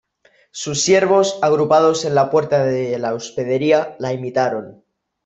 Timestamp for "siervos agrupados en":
0.81-2.15